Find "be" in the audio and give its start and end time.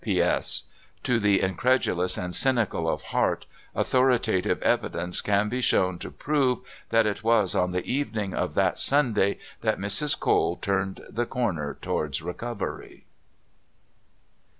5.47-5.61